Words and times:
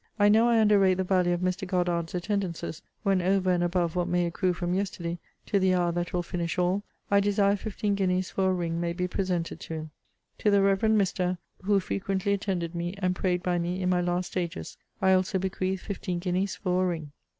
I 0.17 0.29
know 0.29 0.49
I 0.49 0.59
under 0.59 0.79
rate 0.79 0.95
the 0.95 1.03
value 1.03 1.31
of 1.31 1.41
Mr. 1.41 1.67
Goddard's 1.67 2.15
attendances, 2.15 2.81
when 3.03 3.21
over 3.21 3.51
and 3.51 3.63
above 3.63 3.95
what 3.95 4.07
may 4.07 4.25
accrue 4.25 4.51
from 4.51 4.73
yesterday, 4.73 5.19
to 5.45 5.59
the 5.59 5.75
hour 5.75 5.91
that 5.91 6.11
will 6.11 6.23
finish 6.23 6.57
all, 6.57 6.81
I 7.11 7.19
desire 7.19 7.55
fifteen 7.55 7.93
guineas 7.93 8.31
for 8.31 8.49
a 8.49 8.53
ring 8.55 8.81
may 8.81 8.93
be 8.93 9.07
presented 9.07 9.59
to 9.59 9.75
him. 9.75 9.91
To 10.39 10.49
the 10.49 10.63
Reverend 10.63 10.99
Mr., 10.99 11.37
who 11.65 11.79
frequently 11.79 12.33
attended 12.33 12.73
me, 12.73 12.95
and 12.97 13.15
prayed 13.15 13.43
by 13.43 13.59
me 13.59 13.79
in 13.79 13.89
my 13.89 14.01
last 14.01 14.31
stages, 14.31 14.75
I 15.03 15.13
also 15.13 15.37
bequeath 15.37 15.81
fifteen 15.81 16.17
guineas 16.17 16.55
for 16.55 16.83
a 16.83 16.87
ring. 16.87 17.11